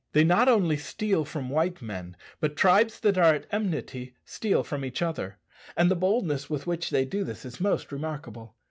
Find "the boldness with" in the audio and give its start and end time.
5.91-6.65